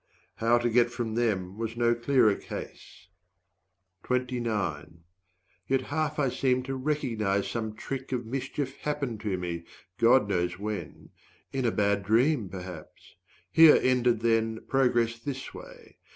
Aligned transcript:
How 0.37 0.57
to 0.57 0.67
get 0.67 0.89
from 0.89 1.13
them 1.13 1.59
was 1.59 1.77
no 1.77 1.93
clearer 1.93 2.33
case. 2.33 3.07
Yet 4.09 4.31
half 5.67 6.17
I 6.17 6.29
seemed 6.29 6.65
to 6.65 6.75
recognize 6.75 7.47
some 7.47 7.75
trick 7.75 8.11
Of 8.11 8.25
mischief 8.25 8.77
happened 8.77 9.19
to 9.19 9.37
me, 9.37 9.63
God 9.99 10.27
knows 10.27 10.57
when 10.57 11.11
170 11.51 11.59
In 11.59 11.65
a 11.65 11.71
bad 11.71 12.01
dream 12.01 12.49
perhaps. 12.49 13.13
Here 13.51 13.77
ended, 13.79 14.21
then, 14.21 14.61
Progress 14.65 15.19
this 15.19 15.53
way. 15.53 15.97